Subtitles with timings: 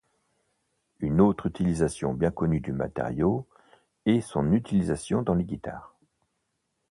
[0.99, 3.47] Une autre utilisation bien connue du matériau
[4.07, 5.95] est son utilisation dans les guitares.